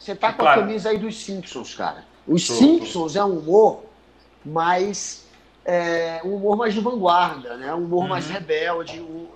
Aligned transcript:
você 0.00 0.14
tá 0.14 0.32
com 0.32 0.38
claro. 0.38 0.62
a 0.62 0.64
camisa 0.64 0.88
aí 0.88 0.98
dos 0.98 1.22
Simpsons, 1.22 1.74
cara. 1.74 2.04
Os 2.26 2.46
tô, 2.46 2.54
Simpsons 2.54 3.12
tô. 3.12 3.18
é 3.18 3.24
um 3.24 3.38
humor 3.38 3.84
mais. 4.44 5.26
É, 5.62 6.22
um 6.24 6.36
humor 6.36 6.56
mais 6.56 6.72
de 6.72 6.80
vanguarda, 6.80 7.56
né? 7.58 7.74
Um 7.74 7.84
humor 7.84 8.04
uhum. 8.04 8.08
mais 8.08 8.28
rebelde, 8.28 8.98
um, 8.98 9.04
um, 9.04 9.28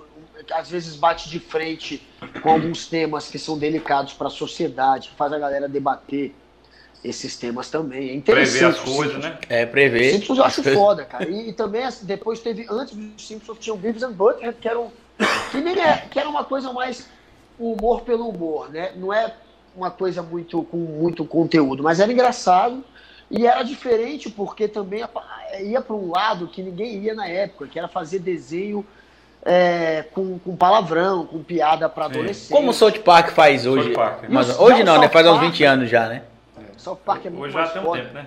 às 0.53 0.71
vezes 0.71 0.97
bate 0.97 1.29
de 1.29 1.39
frente 1.39 2.05
com 2.43 2.51
alguns 2.51 2.87
temas 2.87 3.29
que 3.29 3.39
são 3.39 3.59
delicados 3.59 4.15
para 4.15 4.29
a 4.29 4.31
sociedade, 4.31 5.11
que 5.11 5.15
faz 5.17 5.35
a 5.35 5.39
galera 5.39 5.69
debater 5.69 6.35
esses 7.05 7.37
temas 7.37 7.69
também. 7.69 8.09
É 8.09 8.15
interessante. 8.15 8.81
Prever 8.81 8.91
as 8.91 8.97
coisas, 8.97 9.23
né? 9.23 9.39
É, 9.51 9.67
prever. 9.67 10.13
Simpsons 10.13 10.39
eu 10.39 10.45
acho 10.45 10.63
foda, 10.73 11.05
cara. 11.05 11.29
E, 11.29 11.51
e, 11.51 11.53
também 11.53 11.85
assim, 11.85 12.07
depois 12.07 12.41
teve, 12.41 12.67
antes 12.71 12.97
dos 12.97 13.27
Simpsons, 13.27 13.59
tinha 13.61 13.75
o 13.75 13.77
Beavis 13.77 14.03
and 14.03 14.13
Butthead, 14.13 14.57
que 14.59 14.67
era, 14.67 14.81
um, 14.81 14.89
que, 15.51 15.61
nem 15.61 15.79
é, 15.79 15.99
que 16.11 16.19
era 16.19 16.29
uma 16.29 16.43
coisa 16.43 16.73
mais 16.73 17.07
humor 17.59 18.01
pelo 18.01 18.27
humor, 18.31 18.71
né? 18.71 18.93
Não 18.97 19.13
é 19.13 19.35
uma 19.77 19.91
coisa 19.91 20.23
muito 20.23 20.63
com 20.65 20.77
muito 20.77 21.25
conteúdo, 21.25 21.83
mas 21.83 22.01
era 22.01 22.13
engraçado 22.13 22.85
e 23.31 23.47
era 23.47 23.63
diferente 23.63 24.31
porque 24.31 24.69
também 24.69 25.05
ia 25.61 25.81
para 25.81 25.97
um 25.97 26.11
lado 26.11 26.47
que 26.47 26.63
ninguém 26.63 26.99
ia 26.99 27.15
na 27.15 27.27
época, 27.27 27.67
que 27.67 27.79
era 27.79 27.89
fazer 27.89 28.19
desenho 28.19 28.85
é, 29.45 30.05
com, 30.13 30.39
com, 30.39 30.57
palavrão, 30.57 31.27
com 31.27 31.43
piada 31.43 31.89
para 31.89 32.07
adolescente. 32.07 32.53
Como 32.53 32.71
o 32.71 32.73
South 32.73 33.01
Park 33.05 33.31
faz 33.31 33.67
hoje. 33.67 33.91
Park. 33.91 34.25
Mas, 34.29 34.59
hoje 34.59 34.83
não, 34.83 34.99
né? 35.01 35.09
Faz 35.09 35.27
uns 35.27 35.41
20 35.41 35.65
anos 35.65 35.91
já, 35.91 36.09
né? 36.09 36.23
South 36.77 37.01
Park 37.05 37.27
é 37.27 37.31
muito 37.31 37.45
Hoje 37.45 37.53
já 37.53 37.67
tem 37.69 37.83
um 37.83 37.93
tempo, 37.93 38.15
né? 38.15 38.27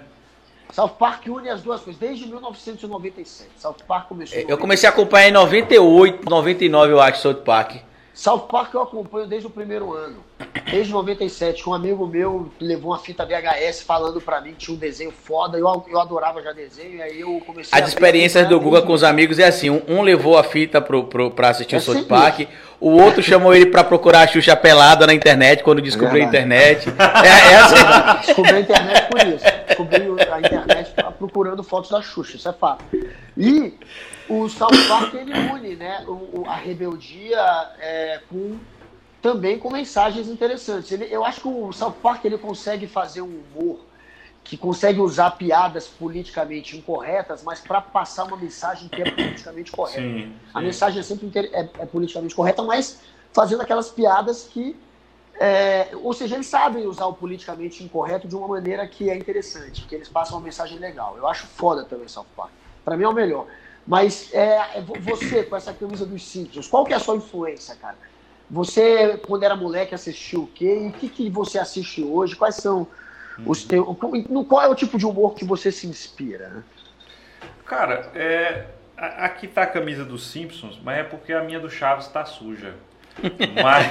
South 0.72 0.90
Park 0.90 1.26
une 1.28 1.50
as 1.50 1.62
duas 1.62 1.82
coisas, 1.82 2.00
desde 2.00 2.28
1997. 2.28 3.50
South 3.58 3.78
Park 3.88 4.10
começou. 4.10 4.38
Eu 4.38 4.58
comecei 4.58 4.88
a 4.88 4.92
acompanhar 4.92 5.30
em 5.30 5.32
98, 5.32 6.30
99, 6.30 6.92
eu 6.92 7.02
acho, 7.02 7.22
South 7.22 7.36
Park. 7.36 7.78
South 8.18 8.48
Park 8.50 8.74
eu 8.74 8.82
acompanho 8.82 9.28
desde 9.28 9.46
o 9.46 9.50
primeiro 9.52 9.94
ano. 9.94 10.24
Desde 10.72 10.92
97, 10.92 11.70
um 11.70 11.74
amigo 11.74 12.08
meu 12.08 12.52
levou 12.60 12.90
uma 12.90 12.98
fita 12.98 13.24
VHS 13.24 13.84
falando 13.84 14.20
para 14.20 14.42
mim 14.42 14.54
que 14.54 14.58
tinha 14.58 14.76
um 14.76 14.80
desenho 14.80 15.12
foda, 15.12 15.56
eu, 15.56 15.86
eu 15.88 16.00
adorava 16.00 16.42
já 16.42 16.52
desenho, 16.52 17.00
aí 17.04 17.22
eu 17.22 17.40
comecei 17.46 17.80
As 17.80 17.88
experiências 17.88 18.50
do 18.50 18.60
Guga 18.60 18.82
com 18.82 18.92
os 18.92 19.04
amigos 19.04 19.38
é 19.38 19.46
assim, 19.46 19.70
um, 19.70 19.84
um 19.88 20.02
levou 20.02 20.36
a 20.36 20.44
fita 20.44 20.82
pro, 20.82 21.04
pro, 21.04 21.30
pra 21.30 21.50
assistir 21.50 21.76
é 21.76 21.78
o 21.78 21.82
South 21.82 22.06
Park, 22.06 22.40
isso. 22.40 22.50
o 22.80 22.90
outro 22.90 23.22
chamou 23.22 23.54
ele 23.54 23.68
para 23.68 23.84
procurar 23.84 24.22
a 24.22 24.28
Xuxa 24.28 24.56
pelada 24.56 25.06
na 25.06 25.14
internet, 25.14 25.62
quando 25.62 25.80
descobriu 25.80 26.24
é 26.24 26.26
a 26.26 26.28
internet. 26.28 26.90
É, 26.98 27.54
é 27.54 27.56
assim. 27.56 28.26
Descobri 28.26 28.56
a 28.56 28.60
internet 28.60 29.10
por 29.10 29.28
isso. 29.28 29.46
Descobri 29.68 30.04
a 30.32 30.40
internet 30.40 30.94
procurando 31.20 31.64
fotos 31.64 31.92
da 31.92 32.02
Xuxa, 32.02 32.36
isso 32.36 32.50
é 32.50 32.54
fato. 32.54 32.84
E 33.38 33.76
o 34.30 34.50
South 34.50 34.70
Park 34.88 35.14
ele 35.14 35.34
une 35.34 35.76
né, 35.76 36.04
o, 36.08 36.44
a 36.48 36.56
rebeldia 36.56 37.40
é, 37.80 38.22
com 38.30 38.58
também 39.22 39.58
com 39.58 39.72
mensagens 39.72 40.28
interessantes. 40.28 40.92
Ele, 40.92 41.06
eu 41.10 41.26
acho 41.26 41.42
que 41.42 41.48
o 41.48 41.72
South 41.74 41.96
Park 42.02 42.24
ele 42.24 42.38
consegue 42.38 42.88
fazer 42.88 43.22
um 43.22 43.42
humor 43.56 43.80
que 44.44 44.56
consegue 44.56 45.02
usar 45.02 45.32
piadas 45.32 45.88
politicamente 45.88 46.78
incorretas, 46.78 47.44
mas 47.44 47.60
para 47.60 47.82
passar 47.82 48.24
uma 48.24 48.38
mensagem 48.38 48.88
que 48.88 49.02
é 49.02 49.12
politicamente 49.12 49.72
correta. 49.72 50.00
Sim, 50.00 50.22
sim. 50.22 50.36
A 50.54 50.62
mensagem 50.62 51.00
é 51.02 51.04
sempre 51.04 51.30
é, 51.52 51.60
é, 51.60 51.86
politicamente 51.86 52.34
correta, 52.34 52.64
mas 52.64 53.02
fazendo 53.34 53.62
aquelas 53.62 53.90
piadas 53.90 54.44
que. 54.44 54.76
É, 55.40 55.90
ou 56.02 56.14
seja, 56.14 56.36
eles 56.36 56.48
sabem 56.48 56.88
usar 56.88 57.06
o 57.06 57.14
politicamente 57.14 57.84
incorreto 57.84 58.28
de 58.28 58.36
uma 58.36 58.48
maneira 58.48 58.88
que 58.88 59.10
é 59.10 59.16
interessante, 59.16 59.84
que 59.84 59.94
eles 59.94 60.10
passam 60.10 60.38
uma 60.38 60.44
mensagem 60.44 60.80
legal. 60.80 61.16
Eu 61.16 61.28
acho 61.28 61.46
foda 61.46 61.84
também 61.84 62.08
South 62.08 62.26
Park. 62.36 62.50
Para 62.84 62.96
mim 62.98 63.04
é 63.04 63.08
o 63.08 63.14
melhor. 63.14 63.46
Mas 63.88 64.34
é, 64.34 64.80
é 64.80 64.82
você, 64.82 65.44
com 65.44 65.56
essa 65.56 65.74
camisa 65.74 66.06
dos 66.06 66.24
Simpsons, 66.28 66.68
qual 66.68 66.84
que 66.84 66.94
é 66.94 66.98
a 66.98 67.00
sua 67.00 67.16
influência, 67.16 67.74
cara? 67.76 67.96
Você, 68.50 69.18
quando 69.26 69.44
era 69.44 69.56
moleque, 69.56 69.96
assistiu 69.96 70.44
o 70.44 70.48
quê? 70.48 70.82
E 70.84 70.88
o 70.90 70.92
que, 70.92 71.08
que 71.10 71.30
você 71.30 71.58
assiste 71.58 72.04
hoje? 72.04 72.36
Quais 72.36 72.56
são 72.56 72.88
os 73.46 73.64
teus. 73.64 73.86
Qual 74.48 74.62
é 74.62 74.68
o 74.68 74.76
tipo 74.76 74.98
de 74.98 75.06
humor 75.06 75.36
que 75.36 75.46
você 75.46 75.72
se 75.72 75.88
inspira? 75.88 76.50
Né? 76.50 76.64
Cara, 77.66 78.10
é, 78.16 78.66
aqui 78.98 79.48
tá 79.48 79.64
a 79.64 79.68
camisa 79.68 80.04
dos 80.04 80.28
Simpsons, 80.28 80.80
mas 80.84 81.00
é 81.00 81.04
porque 81.04 81.34
a 81.34 81.44
minha 81.44 81.60
do 81.60 81.70
Chaves 81.70 82.08
está 82.08 82.26
suja. 82.26 82.76
Mas, 83.64 83.88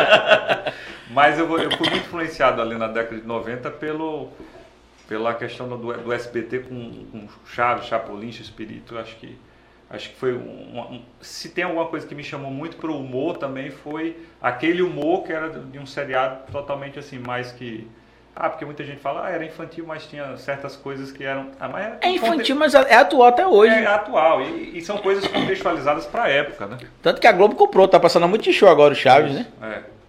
mas 1.10 1.38
eu, 1.38 1.46
eu 1.58 1.70
fui 1.76 1.90
muito 1.90 2.06
influenciado 2.06 2.62
ali 2.62 2.76
na 2.76 2.88
década 2.88 3.20
de 3.20 3.26
90 3.26 3.70
pelo, 3.72 4.30
pela 5.10 5.34
questão 5.34 5.68
do, 5.68 5.76
do 5.76 6.12
SBT 6.12 6.60
com, 6.60 7.04
com 7.10 7.26
Chaves, 7.44 7.86
Chapolin, 7.86 8.28
Espírito, 8.28 8.96
acho 8.96 9.16
que 9.16 9.36
acho 9.90 10.10
que 10.10 10.14
foi 10.14 10.32
um, 10.32 10.78
um, 10.78 11.02
se 11.20 11.48
tem 11.48 11.64
alguma 11.64 11.86
coisa 11.86 12.06
que 12.06 12.14
me 12.14 12.22
chamou 12.22 12.52
muito 12.52 12.76
para 12.76 12.92
o 12.92 12.96
humor 12.96 13.36
também 13.36 13.72
foi 13.72 14.16
aquele 14.40 14.82
humor 14.82 15.24
que 15.24 15.32
era 15.32 15.50
de 15.50 15.80
um 15.80 15.84
seriado 15.84 16.52
totalmente 16.52 16.96
assim 16.96 17.18
mais 17.18 17.50
que 17.50 17.88
ah, 18.36 18.48
porque 18.48 18.64
muita 18.64 18.84
gente 18.84 19.00
fala, 19.00 19.26
ah, 19.26 19.30
era 19.30 19.44
infantil, 19.44 19.84
mas 19.84 20.06
tinha 20.06 20.36
certas 20.36 20.76
coisas 20.76 21.10
que 21.10 21.24
eram. 21.24 21.50
Ah, 21.58 21.68
mas 21.68 21.94
é 22.00 22.08
infantil, 22.08 22.54
mas 22.54 22.74
é 22.74 22.94
atual 22.94 23.28
até 23.28 23.44
hoje. 23.44 23.74
É 23.74 23.84
atual, 23.84 24.40
e, 24.42 24.78
e 24.78 24.80
são 24.80 24.96
coisas 24.98 25.26
contextualizadas 25.26 26.06
para 26.06 26.22
a 26.22 26.28
época, 26.28 26.66
né? 26.66 26.78
Tanto 27.02 27.20
que 27.20 27.26
a 27.26 27.32
Globo 27.32 27.56
comprou, 27.56 27.88
tá 27.88 27.98
passando 27.98 28.28
muito 28.28 28.50
show 28.52 28.68
agora 28.68 28.94
o 28.94 28.96
Chaves, 28.96 29.32
Isso, 29.32 29.50
né? 29.60 29.82
É. 29.84 29.99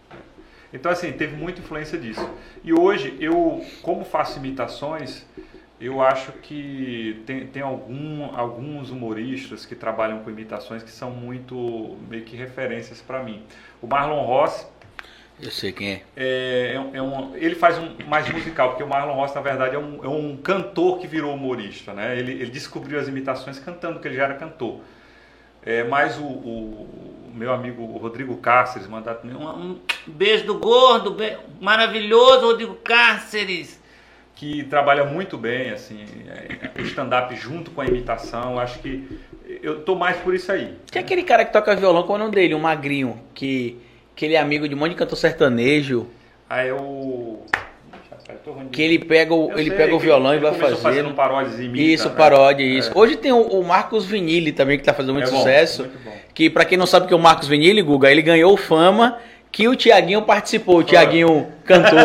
Então, 0.74 0.92
assim, 0.92 1.12
teve 1.12 1.36
muita 1.36 1.60
influência 1.60 1.98
disso. 1.98 2.28
E 2.64 2.74
hoje, 2.74 3.18
eu, 3.20 3.66
como 3.82 4.06
faço 4.06 4.40
imitações, 4.40 5.26
eu 5.82 6.00
acho 6.02 6.32
que 6.34 7.22
tem, 7.26 7.48
tem 7.48 7.62
algum, 7.62 8.26
alguns 8.36 8.92
humoristas 8.92 9.66
que 9.66 9.76
trabalham 9.76 10.20
com 10.20 10.30
imitações 10.30 10.84
que 10.84 10.92
são 10.92 11.10
muito, 11.10 11.98
meio 12.08 12.24
que 12.24 12.36
referências 12.38 13.02
para 13.02 13.24
mim. 13.24 13.44
O 13.82 13.88
Marlon 13.88 14.24
Ross. 14.24 14.68
Eu 15.42 15.50
sei 15.50 15.72
quem 15.72 15.94
é. 15.94 16.02
É, 16.16 16.76
é, 16.76 16.98
é 16.98 17.02
um, 17.02 17.36
ele 17.36 17.56
faz 17.56 17.80
um 17.80 17.96
mais 18.08 18.32
musical, 18.32 18.70
porque 18.70 18.84
o 18.84 18.88
Marlon 18.88 19.16
Ross, 19.16 19.34
na 19.34 19.42
verdade, 19.42 19.76
é 19.76 19.80
um, 19.80 20.06
é 20.06 20.08
um 20.08 20.38
cantor 20.38 21.00
que 21.00 21.08
virou 21.08 21.34
humorista. 21.34 21.94
Né? 21.94 22.16
Ele, 22.16 22.34
ele 22.34 22.52
descobriu 22.52 23.00
as 23.00 23.08
imitações 23.08 23.58
cantando, 23.58 23.96
porque 23.96 24.08
ele 24.08 24.18
já 24.18 24.26
era 24.26 24.36
cantor. 24.36 24.82
É, 25.66 25.84
mas 25.84 26.18
o, 26.18 26.24
o, 26.24 27.32
meu 27.34 27.54
amigo 27.54 27.86
Rodrigo 27.98 28.38
Cáceres 28.38 28.88
mandar 28.88 29.20
um, 29.24 29.48
um 29.48 29.80
beijo 30.08 30.46
do 30.46 30.58
gordo, 30.58 31.12
be 31.12 31.38
maravilhoso 31.60 32.48
Rodrigo 32.48 32.76
Cáceres, 32.76 33.80
que 34.36 34.64
trabalha 34.64 35.06
muito 35.06 35.38
bem 35.38 35.70
assim, 35.70 36.06
é, 36.28 36.80
o 36.80 36.84
stand-up 36.84 37.36
junto 37.36 37.72
com 37.72 37.82
a 37.82 37.86
imitação. 37.86 38.60
Acho 38.60 38.80
que 38.80 39.08
eu 39.62 39.84
tô 39.84 39.96
mais 39.96 40.18
por 40.18 40.34
isso 40.34 40.52
aí. 40.52 40.76
Tem 40.92 41.02
aquele 41.02 41.24
cara 41.24 41.46
que 41.46 41.54
toca 41.54 41.76
violão, 41.76 42.04
qual 42.04 42.18
é 42.18 42.22
o 42.22 42.24
nome 42.24 42.36
dele? 42.36 42.56
Um 42.56 42.60
magrinho, 42.60 43.22
que, 43.34 43.80
que 44.16 44.26
ele 44.26 44.36
é 44.36 44.40
amigo 44.40 44.68
de 44.68 44.76
um 44.76 44.78
monte 44.78 44.92
de 44.92 44.98
cantor 44.98 45.18
sertanejo. 45.18 46.08
Ah, 46.50 46.64
é 46.64 46.74
o. 46.74 47.46
Que 48.72 48.82
ele 48.82 49.00
pega 49.00 49.34
o, 49.34 49.52
ele 49.52 49.70
sei, 49.70 49.78
pega 49.78 49.96
o 49.96 50.00
violão 50.00 50.36
e 50.36 50.40
vai 50.40 50.54
fazer. 50.54 51.14
paródias 51.14 51.60
e 51.60 51.66
imita, 51.66 51.84
Isso, 51.84 52.10
né? 52.10 52.16
paródia, 52.16 52.64
isso. 52.64 52.92
É. 52.92 52.98
Hoje 52.98 53.16
tem 53.16 53.32
o, 53.32 53.42
o, 53.42 53.64
Marcos 53.64 54.06
Vinili 54.06 54.52
também, 54.52 54.78
que 54.78 54.84
tá 54.84 54.94
fazendo 54.94 55.14
muito 55.14 55.28
é 55.28 55.32
sucesso. 55.32 55.90
Bom, 56.04 56.12
que 56.34 56.50
para 56.50 56.66
quem 56.66 56.78
não 56.78 56.86
sabe 56.86 57.08
que 57.08 57.14
é 57.14 57.16
o 57.16 57.20
Marcos 57.20 57.48
Vinili, 57.48 57.82
Guga, 57.82 58.10
ele 58.12 58.22
ganhou 58.22 58.56
fama 58.58 59.18
que 59.52 59.68
o 59.68 59.76
Tiaguinho 59.76 60.22
participou, 60.22 60.78
o 60.78 60.84
Tiaguinho 60.84 61.48
cantou. 61.66 62.00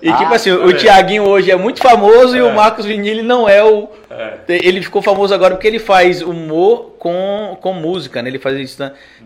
E 0.00 0.12
tipo 0.12 0.32
ah, 0.32 0.36
assim, 0.36 0.50
o 0.50 0.72
Tiaguinho 0.72 1.24
hoje 1.24 1.50
é 1.50 1.56
muito 1.56 1.80
famoso 1.80 2.36
e 2.36 2.40
o 2.40 2.48
é. 2.48 2.52
Marcos 2.52 2.86
Vinili 2.86 3.22
não 3.22 3.48
é 3.48 3.62
o. 3.62 3.88
É. 4.08 4.38
Ele 4.48 4.80
ficou 4.80 5.02
famoso 5.02 5.34
agora 5.34 5.54
porque 5.54 5.66
ele 5.66 5.78
faz 5.78 6.22
humor 6.22 6.94
com, 6.98 7.58
com 7.60 7.72
música, 7.72 8.22
né? 8.22 8.30
Ele 8.30 8.38
faz 8.38 8.56
isso. 8.58 8.78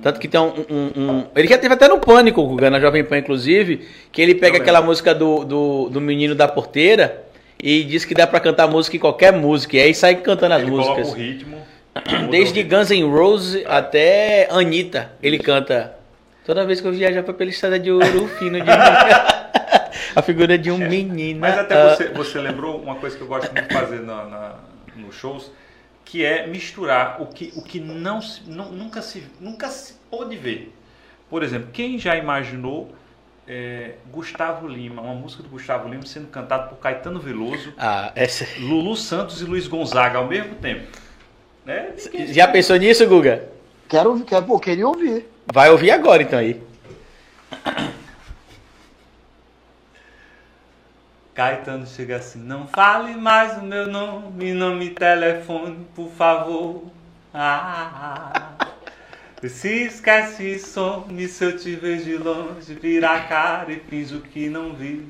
Tanto 0.03 0.19
que 0.19 0.27
tem 0.27 0.41
um, 0.41 0.53
um, 0.71 1.01
um. 1.01 1.25
ele 1.37 1.49
já 1.49 1.59
teve 1.59 1.75
até 1.75 1.87
no 1.87 1.99
Pânico, 1.99 2.57
na 2.71 2.81
Jovem 2.81 3.05
Pan, 3.05 3.19
inclusive, 3.19 3.87
que 4.11 4.23
ele 4.23 4.35
pega 4.35 4.57
aquela 4.57 4.81
música 4.81 5.15
do, 5.15 5.45
do, 5.45 5.89
do 5.91 6.01
menino 6.01 6.35
da 6.35 6.49
porteira 6.49 7.25
e 7.63 7.85
diz 7.85 8.05
que 8.05 8.15
dá 8.15 8.27
para 8.27 8.41
cantar 8.41 8.69
música 8.69 8.97
em 8.97 9.01
qualquer 9.01 9.33
música. 9.33 9.77
E 9.77 9.81
aí 9.81 9.95
sai 9.95 10.17
cantando 10.17 10.55
as 10.55 10.63
ele 10.63 10.71
músicas. 10.71 11.13
o 11.13 11.15
ritmo. 11.15 11.59
Desde 12.31 12.63
Guns 12.63 12.91
N' 12.91 13.05
Roses 13.05 13.65
até 13.67 14.49
Anitta, 14.51 15.13
ele 15.23 15.39
canta. 15.39 15.95
Toda 16.45 16.67
vez 16.67 16.81
que 16.81 16.87
eu 16.87 16.93
viajar 16.93 17.23
pela 17.23 17.51
estrada 17.51 17.79
de 17.79 17.91
ouro 17.91 18.29
fino 18.29 18.61
de 18.61 18.71
a 20.15 20.23
figura 20.23 20.59
de 20.59 20.71
um 20.71 20.83
é. 20.83 20.89
menino. 20.89 21.41
Mas 21.41 21.59
até 21.59 21.75
uh... 21.75 21.91
você, 21.91 22.09
você 22.09 22.39
lembrou 22.39 22.81
uma 22.81 22.97
coisa 22.97 23.17
que 23.17 23.23
eu 23.23 23.27
gosto 23.27 23.53
muito 23.53 23.67
de 23.67 23.75
fazer 23.75 24.01
na, 24.01 24.25
na, 24.25 24.55
nos 24.97 25.15
shows, 25.15 25.51
que 26.05 26.25
é 26.25 26.47
misturar 26.47 27.21
o 27.21 27.27
que, 27.27 27.53
o 27.57 27.63
que 27.63 27.81
não, 27.81 28.21
não, 28.47 28.71
nunca, 28.73 29.01
se, 29.01 29.25
nunca 29.41 29.69
se 29.69 29.95
pôde 30.11 30.37
ver. 30.37 30.73
Por 31.31 31.43
exemplo, 31.43 31.71
quem 31.73 31.99
já 31.99 32.15
imaginou 32.15 32.95
é, 33.49 33.93
Gustavo 34.13 34.69
Lima, 34.69 35.01
uma 35.01 35.15
música 35.15 35.43
do 35.43 35.49
Gustavo 35.49 35.89
Lima 35.89 36.05
sendo 36.05 36.29
cantada 36.29 36.65
por 36.65 36.77
Caetano 36.77 37.19
Veloso, 37.19 37.73
ah, 37.79 38.13
essa... 38.15 38.47
Lulu 38.61 38.97
Santos 38.97 39.41
e 39.41 39.45
Luiz 39.45 39.67
Gonzaga 39.67 40.19
ao 40.19 40.27
mesmo 40.27 40.55
tempo? 40.57 40.87
Né? 41.65 41.95
Já 42.29 42.47
pensou 42.47 42.77
nisso, 42.77 43.07
Guga? 43.07 43.54
Quero, 43.89 44.25
quero 44.25 44.47
pô, 44.47 44.59
queria 44.59 44.87
ouvir. 44.87 45.27
Vai 45.53 45.71
ouvir 45.71 45.91
agora 45.91 46.23
então 46.23 46.39
aí. 46.39 46.63
Caetano 51.35 51.85
chega 51.87 52.17
assim, 52.17 52.39
não 52.39 52.69
fale 52.69 53.17
mais 53.17 53.59
o 53.59 53.63
meu 53.63 53.89
nome, 53.89 54.53
não 54.53 54.77
me 54.77 54.91
telefone, 54.91 55.85
por 55.95 56.09
favor. 56.11 56.85
Ah, 57.33 58.53
se 59.43 59.87
esquece 59.87 60.45
e 60.45 60.59
some, 60.61 61.27
se 61.27 61.45
eu 61.45 61.57
te 61.59 61.75
vejo 61.75 62.05
de 62.05 62.17
longe, 62.17 62.73
vira 62.75 63.11
a 63.11 63.21
cara 63.25 63.73
e 63.73 63.81
finjo 63.81 64.21
que 64.21 64.49
não 64.49 64.73
vi. 64.75 65.05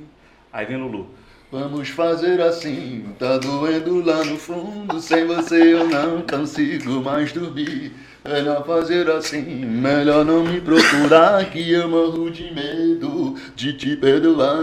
Aí 0.50 0.65
vem 0.65 0.79
Lulu. 0.79 1.11
Vamos 1.53 1.91
fazer 1.91 2.41
assim, 2.41 3.15
tá 3.19 3.37
doendo 3.37 4.03
lá 4.03 4.25
no 4.25 4.38
fundo, 4.38 4.99
sem 5.00 5.26
você 5.26 5.75
eu 5.75 5.87
não 5.87 6.23
consigo 6.23 7.03
mais 7.03 7.32
dormir. 7.32 7.93
Melhor 8.26 8.65
fazer 8.65 9.11
assim, 9.11 9.43
melhor 9.43 10.25
não 10.25 10.43
me 10.43 10.59
procurar, 10.59 11.44
que 11.44 11.71
eu 11.71 11.87
morro 11.87 12.31
de 12.31 12.55
medo 12.55 13.35
de 13.55 13.75
te 13.75 13.94
perdoar. 13.97 14.56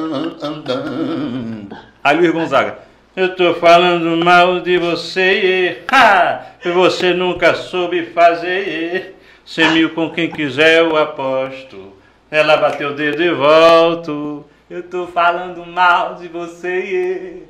Aí 2.03 2.17
Luiz 2.17 2.31
Gonzaga. 2.31 2.79
Eu 3.15 3.35
tô 3.35 3.53
falando 3.53 4.17
mal 4.25 4.61
de 4.61 4.79
você, 4.79 5.83
ha! 5.91 6.53
você 6.73 7.13
nunca 7.13 7.53
soube 7.53 8.07
fazer. 8.07 9.15
Cem 9.45 9.69
mil 9.73 9.91
com 9.91 10.09
quem 10.09 10.31
quiser 10.31 10.79
eu 10.79 10.97
aposto. 10.97 11.93
Ela 12.31 12.57
bateu 12.57 12.89
o 12.89 12.95
dedo 12.95 13.21
e 13.21 13.31
volto. 13.31 14.43
Eu 14.69 14.81
tô 14.81 15.05
falando 15.05 15.65
mal 15.67 16.15
de 16.15 16.27
você, 16.29 17.43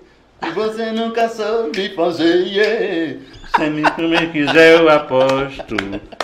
e 0.48 0.52
você 0.52 0.92
nunca 0.92 1.30
soube 1.30 1.90
fazer, 1.96 2.48
yeah. 2.48 3.20
Se 3.56 3.70
me 3.70 3.82
também 3.82 4.32
quiser, 4.32 4.80
eu 4.80 4.90
aposto. 4.90 5.76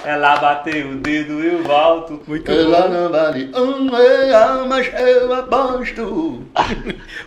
Ela 0.06 0.38
bateu 0.38 0.92
o 0.92 0.96
dedo, 0.96 1.44
eu 1.44 1.62
volto. 1.62 2.22
Muito 2.26 2.50
Ela 2.50 2.84
bom. 2.84 2.90
não 2.90 3.10
vale 3.10 3.52
um 3.54 3.90
real, 3.90 4.66
mas 4.66 4.90
eu 4.98 5.34
aposto. 5.34 6.42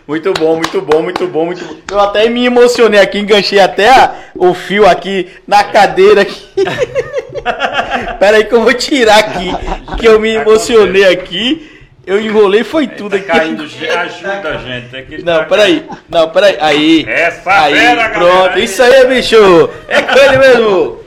muito 0.07 0.33
bom, 0.33 0.55
muito 0.55 0.81
bom, 0.81 1.03
muito 1.03 1.27
bom, 1.27 1.45
muito 1.45 1.63
bom. 1.63 1.75
Eu 1.91 1.99
até 1.99 2.27
me 2.29 2.45
emocionei 2.45 2.99
aqui, 2.99 3.19
enganchei 3.19 3.59
até 3.59 3.89
a, 3.89 4.15
o 4.35 4.55
fio 4.55 4.87
aqui 4.87 5.29
na 5.47 5.63
cadeira. 5.65 6.21
Aqui. 6.21 6.47
Pera 8.19 8.37
aí 8.37 8.45
que 8.45 8.55
eu 8.55 8.63
vou 8.63 8.73
tirar 8.73 9.19
aqui, 9.19 9.51
que 9.99 10.07
eu 10.07 10.19
me 10.19 10.29
emocionei 10.29 11.05
aqui. 11.05 11.70
Eu 12.11 12.19
enrolei 12.19 12.61
foi 12.61 12.87
tudo 12.87 13.11
tá 13.11 13.15
aqui. 13.15 13.27
Caindo, 13.27 13.63
ajuda 13.63 14.49
a 14.49 14.57
gente. 14.57 14.93
É 14.93 15.17
não, 15.23 15.39
tá 15.39 15.45
peraí. 15.45 15.89
Não, 16.09 16.29
peraí. 16.29 16.57
Aí. 16.59 17.05
Essa 17.07 17.63
aí, 17.63 17.73
fera, 17.73 18.09
pronto. 18.09 18.35
Galera, 18.35 18.59
isso 18.59 18.83
aí, 18.83 19.07
bicho. 19.07 19.69
É 19.87 20.01
com 20.01 20.19
ele 20.19 20.37
mesmo. 20.37 20.99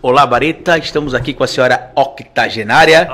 Olá, 0.00 0.24
Bareta. 0.24 0.78
Estamos 0.78 1.16
aqui 1.16 1.34
com 1.34 1.42
a 1.42 1.48
senhora 1.48 1.90
octogenária. 1.96 3.08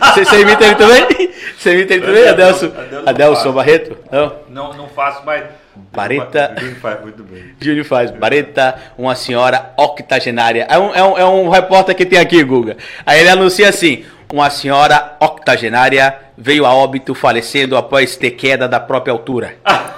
Você, 0.00 0.24
você 0.24 0.40
imita 0.40 0.64
ele 0.64 0.74
também? 0.76 1.30
Você 1.58 1.74
imita 1.74 1.92
ele 1.92 2.06
também, 2.06 2.26
Adelson? 2.26 2.72
Adelson 3.04 3.52
Barreto? 3.52 3.98
Não? 4.10 4.32
Não, 4.48 4.72
não 4.72 4.88
faço, 4.88 5.22
mas... 5.26 5.44
Bareta. 5.92 6.54
Júnior 6.58 6.76
faz 6.80 7.00
muito 7.02 7.22
bem. 7.22 7.54
Júnior 7.60 7.84
faz. 7.84 8.10
Bareta, 8.10 8.76
uma 8.96 9.14
senhora 9.14 9.74
octogenária. 9.76 10.66
É 10.70 10.78
um, 10.78 10.94
é, 10.94 11.02
um, 11.02 11.18
é 11.18 11.24
um 11.26 11.50
repórter 11.50 11.94
que 11.94 12.06
tem 12.06 12.18
aqui, 12.18 12.42
Guga. 12.42 12.78
Aí 13.04 13.20
ele 13.20 13.28
anuncia 13.28 13.68
assim: 13.68 14.04
uma 14.32 14.50
senhora 14.50 15.16
octogenária 15.20 16.27
veio 16.38 16.64
a 16.64 16.72
óbito 16.72 17.14
falecendo 17.14 17.76
após 17.76 18.14
ter 18.14 18.30
queda 18.30 18.68
da 18.68 18.78
própria 18.78 19.12
altura. 19.12 19.56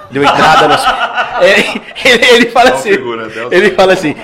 Deu 0.09 0.23
entrada 0.23 0.67
no. 0.67 0.73
ele, 1.45 1.81
ele, 2.03 2.25
ele 2.35 2.49
fala 2.49 2.71
assim. 2.71 2.89
Ele 3.51 3.71
fala 3.71 3.93
assim. 3.93 4.15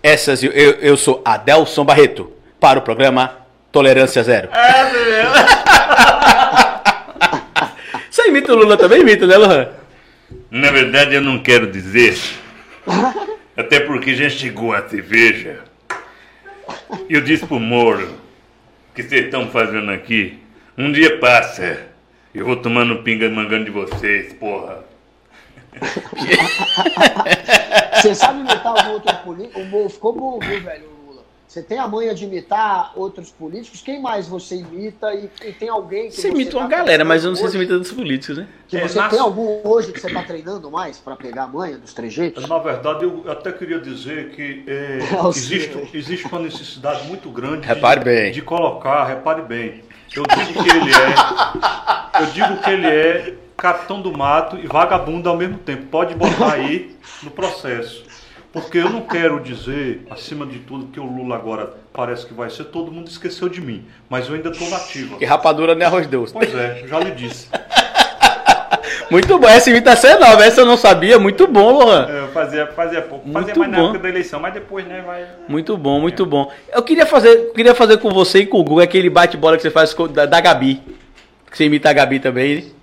Essas, 0.00 0.42
eu, 0.44 0.52
eu 0.52 0.96
sou 0.96 1.20
Adelson 1.24 1.84
Barreto, 1.84 2.32
para 2.60 2.78
o 2.78 2.82
programa 2.82 3.36
Tolerância 3.72 4.22
Zero. 4.22 4.48
É, 4.52 5.26
Você 8.08 8.28
imita 8.28 8.52
o 8.52 8.56
Lula 8.56 8.76
também, 8.76 9.00
imita, 9.00 9.26
né, 9.26 9.36
Lohan? 9.36 9.68
Na 10.50 10.70
verdade, 10.70 11.16
eu 11.16 11.20
não 11.20 11.40
quero 11.40 11.66
dizer. 11.70 12.16
Até 13.56 13.80
porque 13.80 14.14
já 14.14 14.30
chegou 14.30 14.72
a 14.72 14.88
cerveja. 14.88 15.58
Eu 17.10 17.20
disse 17.20 17.44
pro 17.44 17.58
Moro 17.58 18.14
que 18.94 19.02
vocês 19.02 19.24
estão 19.24 19.48
fazendo 19.48 19.90
aqui 19.90 20.38
um 20.78 20.92
dia 20.92 21.18
passa. 21.18 21.88
Eu 22.34 22.46
vou 22.46 22.56
tomando 22.56 23.02
pinga 23.02 23.28
mangando 23.28 23.64
de 23.64 23.70
vocês, 23.70 24.32
porra. 24.34 24.84
Você 28.00 28.14
sabe 28.14 28.40
imitar 28.40 28.66
algum 28.66 28.92
outro 28.92 29.16
político? 29.18 29.88
Ficou 29.88 30.12
bom, 30.12 30.38
viu, 30.38 30.60
velho, 30.60 30.84
Lula? 31.06 31.22
Você 31.48 31.62
tem 31.62 31.78
a 31.78 31.88
manha 31.88 32.14
de 32.14 32.24
imitar 32.24 32.92
outros 32.94 33.30
políticos? 33.30 33.80
Quem 33.80 34.00
mais 34.00 34.28
você 34.28 34.56
imita? 34.56 35.12
E, 35.14 35.28
e 35.44 35.52
tem 35.52 35.68
alguém 35.68 36.08
que 36.08 36.14
você, 36.14 36.22
você 36.22 36.28
imita 36.28 36.52
tá 36.52 36.58
uma 36.58 36.68
galera, 36.68 37.04
mas 37.04 37.24
eu 37.24 37.30
não 37.30 37.36
sei 37.36 37.48
se 37.48 37.56
imita 37.56 37.78
dos 37.78 37.90
políticos, 37.90 38.38
né? 38.38 38.46
Que 38.68 38.76
é, 38.76 38.86
você 38.86 39.02
tem 39.08 39.18
algum 39.18 39.60
hoje 39.64 39.92
que 39.92 40.00
você 40.00 40.06
está 40.06 40.22
treinando 40.22 40.70
mais 40.70 40.98
para 40.98 41.16
pegar 41.16 41.44
a 41.44 41.48
manha 41.48 41.78
dos 41.78 41.92
trejeitos? 41.92 42.48
Na 42.48 42.58
verdade, 42.58 43.04
eu 43.04 43.24
até 43.28 43.50
queria 43.50 43.80
dizer 43.80 44.30
que 44.30 44.64
é, 44.66 44.98
existe, 45.28 45.90
existe 45.92 46.26
uma 46.26 46.40
necessidade 46.40 47.06
muito 47.08 47.30
grande 47.30 47.66
repare 47.66 48.00
de, 48.00 48.04
bem. 48.04 48.30
de 48.30 48.42
colocar, 48.42 49.04
repare 49.06 49.42
bem, 49.42 49.82
eu 50.16 50.24
digo 50.24 50.62
que 50.62 50.70
ele 50.70 50.90
é. 50.90 52.20
Eu 52.20 52.26
digo 52.26 52.56
que 52.62 52.70
ele 52.70 52.86
é 52.86 53.34
capitão 53.56 54.00
do 54.00 54.16
mato 54.16 54.56
e 54.56 54.66
vagabundo 54.66 55.28
ao 55.28 55.36
mesmo 55.36 55.58
tempo. 55.58 55.86
Pode 55.86 56.14
botar 56.14 56.52
aí 56.52 56.96
no 57.22 57.30
processo. 57.30 58.04
Porque 58.52 58.78
eu 58.78 58.88
não 58.88 59.02
quero 59.02 59.40
dizer, 59.40 60.06
acima 60.10 60.46
de 60.46 60.60
tudo, 60.60 60.86
que 60.86 60.98
o 60.98 61.04
Lula 61.04 61.36
agora 61.36 61.74
parece 61.92 62.26
que 62.26 62.32
vai 62.32 62.48
ser, 62.48 62.64
todo 62.64 62.90
mundo 62.90 63.08
esqueceu 63.08 63.48
de 63.48 63.60
mim. 63.60 63.84
Mas 64.08 64.26
eu 64.26 64.34
ainda 64.34 64.48
estou 64.48 64.68
nativo. 64.70 65.18
Que 65.18 65.24
rapadura 65.26 65.74
não 65.74 65.82
é 65.82 65.84
arroz 65.84 66.06
doce. 66.06 66.32
Pois 66.32 66.54
é, 66.54 66.84
já 66.86 66.98
lhe 66.98 67.10
disse. 67.10 67.48
Muito 69.10 69.38
bom, 69.38 69.48
essa 69.48 69.70
imitação 69.70 70.10
é 70.10 70.18
nova, 70.18 70.44
essa 70.44 70.60
eu 70.60 70.66
não 70.66 70.76
sabia, 70.76 71.18
muito 71.18 71.46
bom, 71.46 71.72
Lohan. 71.72 72.06
É, 72.10 72.20
eu 72.20 72.28
fazia, 72.28 72.66
fazia 72.66 73.00
pouco, 73.00 73.26
muito 73.26 73.46
fazia 73.46 73.54
mais 73.54 73.70
bom. 73.70 73.76
na 73.76 73.84
época 73.84 73.98
da 74.00 74.08
eleição, 74.08 74.38
mas 74.38 74.52
depois, 74.52 74.86
né, 74.86 75.02
vai... 75.06 75.26
Muito 75.48 75.76
bom, 75.78 75.98
muito 75.98 76.24
é. 76.24 76.26
bom. 76.26 76.52
Eu 76.70 76.82
queria 76.82 77.06
fazer, 77.06 77.52
queria 77.54 77.74
fazer 77.74 77.96
com 77.98 78.10
você 78.10 78.40
e 78.40 78.46
com 78.46 78.58
o 78.58 78.64
Google 78.64 78.84
aquele 78.84 79.08
bate-bola 79.08 79.56
que 79.56 79.62
você 79.62 79.70
faz 79.70 79.94
da, 80.12 80.26
da 80.26 80.40
Gabi, 80.40 80.82
que 81.50 81.56
você 81.56 81.64
imita 81.64 81.88
a 81.88 81.92
Gabi 81.94 82.20
também, 82.20 82.76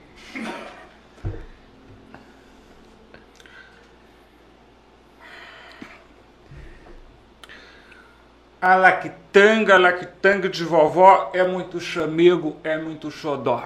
A 8.66 8.74
lactanga, 8.74 9.78
lactanga 9.78 10.50
de 10.50 10.64
vovó 10.64 11.30
é 11.36 11.44
muito 11.44 11.80
chamego, 11.80 12.56
é 12.64 12.76
muito 12.80 13.12
xodó. 13.12 13.64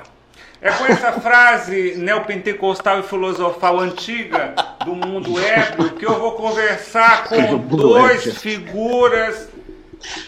É 0.62 0.72
com 0.72 0.86
essa 0.88 1.14
frase 1.14 1.96
neopentecostal 1.96 3.00
e 3.00 3.04
filosofal 3.04 3.80
antiga 3.80 4.54
do 4.84 4.94
mundo 4.94 5.40
ébrio 5.40 5.92
que 5.92 6.06
eu 6.06 6.20
vou 6.20 6.34
conversar 6.34 7.30
com 7.30 7.58
dois 7.58 8.42
figuras 8.42 9.48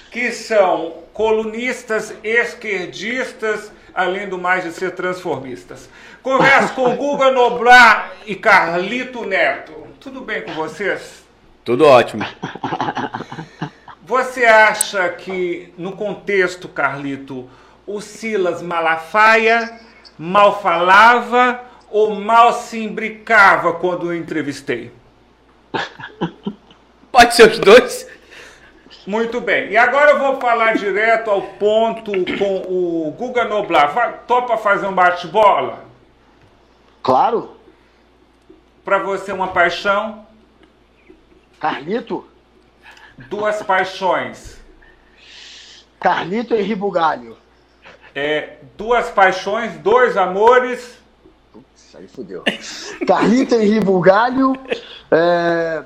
que 0.10 0.31
são 0.31 0.94
colunistas 1.12 2.13
esquerdistas, 2.24 3.74
além 3.94 4.30
do 4.30 4.38
mais 4.38 4.64
de 4.64 4.71
ser 4.71 4.92
transformistas. 4.92 5.90
Converso 6.23 6.76
com 6.76 6.95
Guga 6.95 7.30
Noblar 7.30 8.14
e 8.26 8.33
Carlito 8.33 9.26
Neto. 9.26 9.85
Tudo 10.00 10.21
bem 10.21 10.44
com 10.44 10.54
vocês? 10.54 11.26
Tudo 11.66 11.85
ótimo. 11.85 12.26
Você 14.02 14.45
acha 14.45 15.09
que, 15.09 15.73
no 15.78 15.92
contexto, 15.92 16.69
Carlito, 16.69 17.50
o 17.85 18.00
Silas 18.00 18.61
Malafaia 18.61 19.91
mal 20.21 20.61
falava 20.61 21.61
ou 21.90 22.13
mal 22.13 22.54
se 22.54 22.80
imbricava 22.80 23.73
quando 23.73 24.04
o 24.04 24.13
entrevistei? 24.13 24.94
Pode 27.11 27.33
ser 27.33 27.49
os 27.49 27.57
dois. 27.57 28.07
Muito 29.07 29.42
bem. 29.42 29.71
E 29.71 29.78
agora 29.78 30.11
eu 30.11 30.19
vou 30.19 30.40
falar 30.40 30.78
direto 30.78 31.31
ao 31.31 31.42
ponto 31.42 32.11
com 32.37 32.57
o 32.68 33.11
Guga 33.18 33.45
Noblar. 33.45 33.94
Vai, 33.94 34.19
topa 34.28 34.57
fazer 34.57 34.85
um 34.85 34.94
bate-bola? 34.94 35.83
Claro. 37.01 37.57
Para 38.85 38.99
você 38.99 39.31
uma 39.31 39.47
paixão? 39.47 40.28
Carlito? 41.59 42.28
Duas 43.18 43.63
paixões. 43.63 44.61
Carlito 45.99 46.54
e 46.54 46.61
Ribugalho. 46.61 47.41
É, 48.13 48.56
duas 48.77 49.09
paixões, 49.09 49.73
dois 49.77 50.18
amores. 50.18 50.97
Putz, 51.51 51.95
aí 51.95 52.07
fodeu. 52.07 52.44
Carlito 53.07 53.56
Henri 53.56 53.80
Bulgalho, 53.80 54.53
é, 55.09 55.83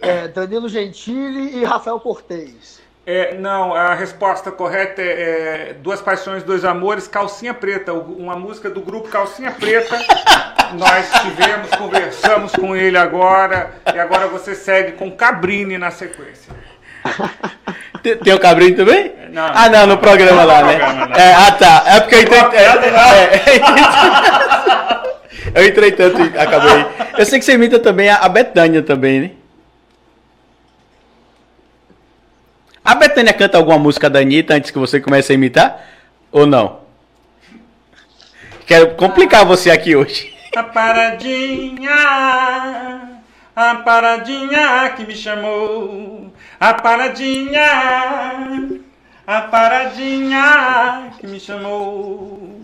é, 0.00 0.28
Danilo 0.28 0.68
Gentili 0.68 1.58
e 1.58 1.64
Rafael 1.64 1.98
Cortez. 2.00 2.78
É, 3.10 3.34
não, 3.38 3.74
a 3.74 3.94
resposta 3.94 4.52
correta 4.52 5.00
é, 5.00 5.70
é, 5.70 5.72
Duas 5.72 5.98
Paixões, 5.98 6.42
Dois 6.42 6.62
Amores, 6.62 7.08
Calcinha 7.08 7.54
Preta, 7.54 7.94
uma 7.94 8.36
música 8.36 8.68
do 8.68 8.82
grupo 8.82 9.08
Calcinha 9.08 9.50
Preta. 9.50 9.98
Nós 10.76 11.10
tivemos, 11.22 11.70
conversamos 11.70 12.52
com 12.52 12.76
ele 12.76 12.98
agora, 12.98 13.72
e 13.94 13.98
agora 13.98 14.26
você 14.26 14.54
segue 14.54 14.92
com 14.92 15.10
Cabrini 15.10 15.78
na 15.78 15.90
sequência. 15.90 16.52
Tem, 18.02 18.18
tem 18.18 18.34
o 18.34 18.38
Cabrinho 18.38 18.76
também? 18.76 19.17
Não, 19.30 19.46
ah, 19.54 19.68
não, 19.68 19.86
no 19.86 19.98
programa 19.98 20.44
lá, 20.44 20.62
né? 20.62 20.78
É, 21.16 21.34
ah, 21.34 21.52
tá. 21.52 21.84
É 21.86 22.00
porque 22.00 22.14
eu 22.14 22.22
entrei. 22.22 22.40
É, 22.40 22.64
é, 25.54 25.62
eu 25.62 25.66
entrei 25.66 25.92
tanto 25.92 26.20
e 26.20 26.38
acabei. 26.38 26.86
Eu 27.16 27.26
sei 27.26 27.38
que 27.38 27.44
você 27.44 27.54
imita 27.54 27.78
também 27.78 28.08
a, 28.08 28.16
a 28.16 28.28
Betânia 28.28 28.82
também, 28.82 29.20
né? 29.20 29.30
A 32.84 32.94
Betânia 32.94 33.34
canta 33.34 33.58
alguma 33.58 33.78
música 33.78 34.08
da 34.08 34.20
Anitta 34.20 34.54
antes 34.54 34.70
que 34.70 34.78
você 34.78 34.98
comece 34.98 35.32
a 35.32 35.34
imitar? 35.34 35.84
Ou 36.32 36.46
não? 36.46 36.80
Quero 38.66 38.94
complicar 38.94 39.44
você 39.44 39.70
aqui 39.70 39.94
hoje. 39.94 40.32
A 40.56 40.62
paradinha, 40.62 41.90
a 43.54 43.74
paradinha 43.76 44.90
que 44.96 45.04
me 45.04 45.14
chamou. 45.14 46.32
A 46.58 46.74
paradinha, 46.74 47.62
a 49.28 49.42
paradinha 49.42 51.10
que 51.20 51.26
me 51.26 51.38
chamou. 51.38 52.62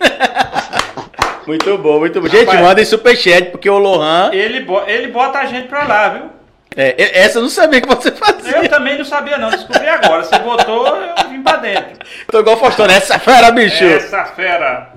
Muito 1.46 1.76
bom, 1.76 1.98
muito 2.00 2.22
bom. 2.22 2.26
Gente, 2.26 2.46
Rapaz, 2.46 2.60
mandem 2.62 2.86
superchat, 2.86 3.50
porque 3.50 3.68
o 3.68 3.76
Lohan. 3.76 4.30
Ele, 4.32 4.66
ele 4.86 5.08
bota 5.08 5.40
a 5.40 5.44
gente 5.44 5.68
pra 5.68 5.84
lá, 5.84 6.08
viu? 6.08 6.30
É, 6.74 7.20
essa 7.20 7.36
eu 7.36 7.42
não 7.42 7.50
sabia 7.50 7.82
que 7.82 7.86
você 7.86 8.10
fazia. 8.10 8.56
Eu 8.56 8.68
também 8.70 8.96
não 8.96 9.04
sabia, 9.04 9.36
não. 9.36 9.50
Descobri 9.50 9.86
agora. 9.86 10.24
Você 10.24 10.38
botou, 10.38 10.86
eu 10.86 11.28
vim 11.28 11.42
pra 11.42 11.56
dentro. 11.56 11.98
Tô 12.30 12.40
igual 12.40 12.56
o 12.56 12.58
Faustão, 12.58 12.86
né? 12.86 12.94
essa 12.94 13.18
fera, 13.18 13.50
bicho. 13.50 13.84
Essa 13.84 14.24
fera. 14.24 14.90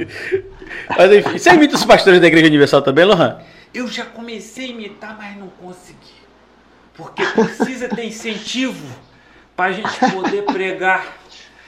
Mas 0.98 1.12
enfim, 1.12 1.38
você 1.38 1.50
imita 1.50 1.76
os 1.76 1.84
pastores 1.84 2.22
da 2.22 2.28
Igreja 2.28 2.48
Universal 2.48 2.82
também, 2.82 3.04
Lohan? 3.04 3.42
Eu 3.74 3.90
já 3.90 4.06
comecei 4.06 4.68
a 4.68 4.70
imitar, 4.70 5.18
mas 5.18 5.36
não 5.36 5.50
consegui. 5.62 6.16
Porque 6.96 7.26
precisa 7.26 7.90
ter 7.90 8.06
incentivo 8.06 8.88
pra 9.58 9.72
gente 9.72 10.00
poder 10.12 10.44
pregar. 10.44 11.18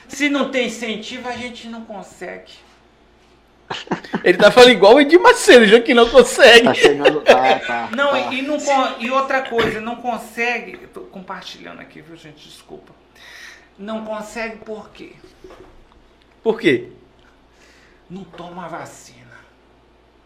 Se 0.07 0.29
não 0.29 0.49
tem 0.49 0.67
incentivo, 0.67 1.27
a 1.27 1.33
gente 1.33 1.67
não 1.67 1.83
consegue. 1.83 2.53
Ele 4.23 4.37
tá 4.37 4.51
falando 4.51 4.71
igual 4.71 4.95
o 4.95 5.01
Edir 5.01 5.19
Macedo, 5.19 5.65
já 5.65 5.79
que 5.81 5.93
não 5.93 6.09
consegue. 6.09 6.63
Tá 6.63 6.73
chegando, 6.73 7.21
tá, 7.21 7.59
tá, 7.59 7.89
não, 7.95 8.11
tá. 8.11 8.33
E, 8.33 8.41
não, 8.41 8.57
e 8.99 9.11
outra 9.11 9.41
coisa, 9.41 9.81
não 9.81 9.97
consegue. 9.97 10.77
Tô 10.87 11.01
compartilhando 11.01 11.81
aqui, 11.81 12.01
viu, 12.01 12.15
gente? 12.15 12.47
Desculpa. 12.47 12.93
Não 13.77 14.05
consegue 14.05 14.57
por 14.57 14.89
quê? 14.89 15.13
Por 16.41 16.59
quê? 16.59 16.89
Não 18.09 18.23
toma 18.23 18.67
vacina. 18.67 19.19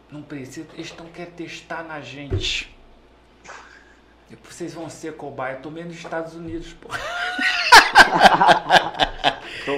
Não 0.10 0.22
precisa. 0.22 0.68
Eles 0.76 0.88
estão 0.88 1.06
querendo 1.08 1.34
testar 1.34 1.84
na 1.84 2.00
gente. 2.02 2.74
Vocês 4.50 4.74
vão 4.74 4.90
ser 4.90 5.16
cobaia. 5.16 5.56
Eu 5.56 5.62
tô 5.62 5.70
menos 5.70 5.90
nos 5.90 5.98
Estados 5.98 6.34
Unidos, 6.34 6.74
pô. 6.74 6.90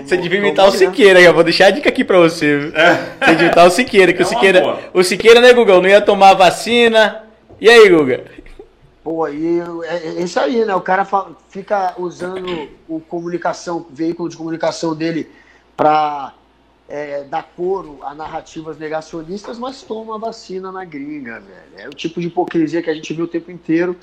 Você 0.03 0.17
devia 0.17 0.39
imitar 0.39 0.67
o 0.67 0.72
Siqueira 0.72 1.22
eu 1.22 1.34
vou 1.34 1.43
deixar 1.43 1.67
a 1.67 1.72
dica 1.72 1.89
aqui 1.89 2.03
pra 2.03 2.19
você. 2.19 2.72
É. 2.74 2.95
Você 3.19 3.31
devia 3.31 3.45
imitar 3.45 3.67
o 3.67 3.72
Siqueira, 3.72 4.13
que 4.13 4.22
é 4.22 4.25
o 4.25 4.27
Siqueira. 4.27 4.62
Boa. 4.62 4.79
O 4.93 5.03
Siqueira, 5.03 5.41
né, 5.41 5.53
Guga? 5.53 5.79
Não 5.79 5.89
ia 5.89 6.01
tomar 6.01 6.34
vacina. 6.34 7.24
E 7.60 7.69
aí, 7.69 7.89
Guga? 7.89 8.25
Pô, 9.03 9.27
e 9.27 9.60
é, 9.84 10.19
é 10.19 10.22
isso 10.24 10.39
aí, 10.39 10.65
né? 10.65 10.74
O 10.74 10.81
cara 10.81 11.07
fica 11.50 11.93
usando 11.98 12.69
o 12.88 13.00
comunicação, 13.00 13.77
o 13.77 13.88
veículo 13.93 14.27
de 14.27 14.36
comunicação 14.36 14.95
dele 14.95 15.29
para 15.77 16.34
é, 16.89 17.24
dar 17.24 17.43
coro 17.55 18.00
a 18.01 18.15
narrativas 18.15 18.77
negacionistas, 18.77 19.60
mas 19.60 19.84
toma 19.84 20.17
vacina 20.17 20.72
na 20.72 20.84
gringa, 20.84 21.39
velho. 21.39 21.86
É 21.86 21.88
o 21.88 21.91
tipo 21.91 22.19
de 22.19 22.27
hipocrisia 22.27 22.81
que 22.81 22.89
a 22.89 22.93
gente 22.95 23.13
viu 23.13 23.25
o 23.25 23.27
tempo 23.27 23.51
inteiro. 23.51 23.95